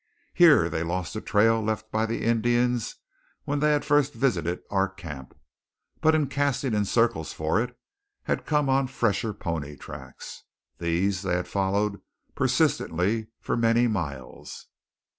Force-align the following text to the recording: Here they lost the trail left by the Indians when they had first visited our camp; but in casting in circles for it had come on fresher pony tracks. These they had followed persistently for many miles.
Here 0.33 0.67
they 0.67 0.81
lost 0.81 1.13
the 1.13 1.21
trail 1.21 1.61
left 1.61 1.91
by 1.91 2.07
the 2.07 2.23
Indians 2.23 2.95
when 3.43 3.59
they 3.59 3.71
had 3.71 3.85
first 3.85 4.15
visited 4.15 4.63
our 4.71 4.89
camp; 4.89 5.37
but 6.01 6.15
in 6.15 6.25
casting 6.25 6.73
in 6.73 6.85
circles 6.85 7.33
for 7.33 7.61
it 7.61 7.77
had 8.23 8.47
come 8.47 8.67
on 8.67 8.87
fresher 8.87 9.31
pony 9.31 9.75
tracks. 9.75 10.43
These 10.79 11.21
they 11.21 11.33
had 11.35 11.47
followed 11.47 12.01
persistently 12.33 13.27
for 13.39 13.55
many 13.55 13.85
miles. 13.87 14.65